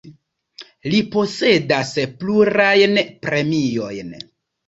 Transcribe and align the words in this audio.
Li 0.93 1.01
posedas 1.15 1.91
plurajn 2.23 2.97
premiojn. 3.27 4.09